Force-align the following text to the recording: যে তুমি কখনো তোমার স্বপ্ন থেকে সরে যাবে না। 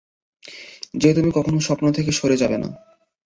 যে 0.93 1.09
তুমি 1.13 1.29
কখনো 1.29 1.43
তোমার 1.47 1.67
স্বপ্ন 1.67 1.85
থেকে 1.91 2.11
সরে 2.11 2.35
যাবে 2.37 2.57
না। 2.57 2.69